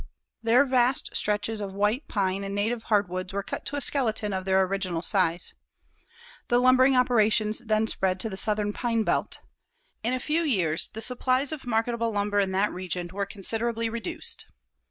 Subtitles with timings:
[0.41, 4.45] Their vast stretches of white pine and native hardwoods were cut to a skeleton of
[4.45, 5.53] their original size.
[6.47, 9.41] The lumbering operations then spread to the southern pine belt.
[10.01, 14.47] In a few years the supplies of marketable lumber in that region were considerably reduced.